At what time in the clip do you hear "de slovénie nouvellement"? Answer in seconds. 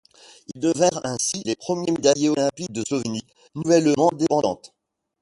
2.71-4.11